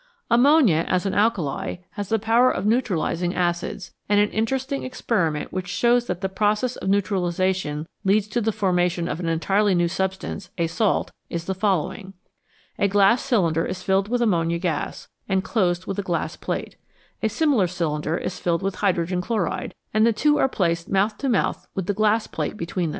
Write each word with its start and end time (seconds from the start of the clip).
Ammonia, 0.31 0.83
as 0.87 1.05
an 1.05 1.13
alkali, 1.13 1.75
has 1.91 2.09
the 2.09 2.17
power 2.17 2.49
of 2.49 2.65
neutralising 2.65 3.35
acids, 3.35 3.91
and 4.09 4.19
an 4.19 4.31
interesting 4.31 4.81
experiment 4.81 5.53
which 5.53 5.67
shows 5.67 6.07
that 6.07 6.21
the 6.21 6.27
process 6.27 6.75
of 6.77 6.89
neutralisation 6.89 7.87
leads 8.03 8.27
to 8.29 8.41
the 8.41 8.51
formation 8.51 9.07
of 9.07 9.19
an 9.19 9.27
entirely 9.29 9.75
new 9.75 9.87
substance, 9.87 10.49
a 10.57 10.65
salt, 10.65 11.11
is 11.29 11.45
the 11.45 11.53
following: 11.53 12.15
A 12.79 12.87
glass 12.87 13.21
cylinder 13.21 13.63
is 13.63 13.83
filled 13.83 14.07
with 14.07 14.23
ammonia 14.23 14.57
gas, 14.57 15.07
and 15.29 15.43
closed 15.43 15.85
with 15.85 15.99
a 15.99 16.01
glass 16.01 16.35
plate; 16.35 16.77
a 17.21 17.29
similar 17.29 17.67
cylinder 17.67 18.17
is 18.17 18.39
filled 18.39 18.63
with 18.63 18.77
hydrogen 18.81 19.21
chloride, 19.21 19.75
and 19.93 20.03
the 20.03 20.11
two 20.11 20.39
are 20.39 20.49
placed 20.49 20.89
mouth 20.89 21.15
to 21.19 21.29
mouth 21.29 21.67
with 21.75 21.85
the 21.85 21.93
glass 21.93 22.25
plate 22.25 22.57
between. 22.57 22.89